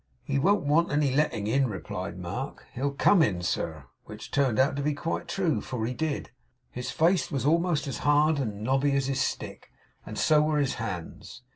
[0.23, 2.65] 'He won't want any letting in,' replied Mark.
[2.73, 6.31] 'He'll come in, sir.' Which turned out to be quite true, for he did.
[6.71, 9.69] His face was almost as hard and knobby as his stick;
[10.03, 11.43] and so were his hands.